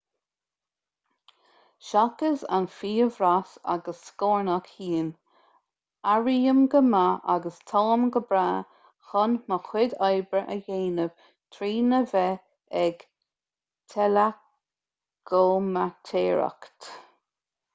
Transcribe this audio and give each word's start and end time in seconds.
seachas 1.87 2.43
an 2.59 2.63
fiabhras 2.75 3.51
agus 3.73 3.99
scornach 4.05 4.69
thinn 4.77 5.11
airím 6.13 6.63
go 6.75 6.81
maith 6.87 7.21
agus 7.35 7.59
táim 7.73 8.07
go 8.17 8.23
breá 8.31 8.47
chun 9.11 9.37
mo 9.53 9.59
chuid 9.69 9.95
oibre 10.09 10.41
a 10.57 10.57
dhéanamh 10.71 11.13
trína 11.57 12.01
bheith 12.15 12.49
ag 12.87 13.05
teileachomaitéireacht 13.97 16.93